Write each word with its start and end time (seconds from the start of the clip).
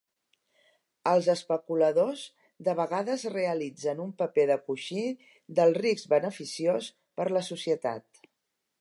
Els 1.11 1.27
especuladors 1.33 2.23
de 2.69 2.75
vegades 2.81 3.27
realitzen 3.35 4.03
un 4.07 4.11
paper 4.23 4.49
de 4.53 4.59
coixí 4.71 5.07
del 5.61 5.79
risc 5.83 6.13
beneficiós 6.19 6.93
per 7.21 7.33
la 7.39 7.49
societat. 7.55 8.27